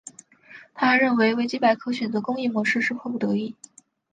[0.73, 3.55] 他还认为维基百科选择公益模式是迫不得已。